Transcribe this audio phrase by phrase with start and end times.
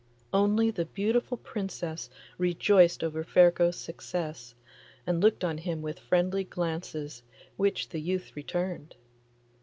[0.33, 2.09] Only the beautiful Princess
[2.39, 4.55] rejoiced over Ferko's success,
[5.05, 7.21] and looked on him with friendly glances,
[7.55, 8.95] which the youth returned.